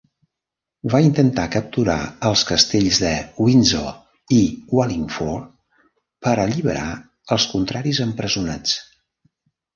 [0.91, 1.97] Va intentar capturar
[2.29, 3.11] els castells de
[3.47, 3.91] Windsor
[4.39, 4.41] i
[4.79, 5.53] Wallingford
[6.29, 6.89] per alliberar
[7.37, 8.77] els contraris empresonats.